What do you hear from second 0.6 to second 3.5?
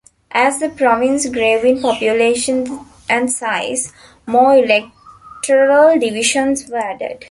province grew in population and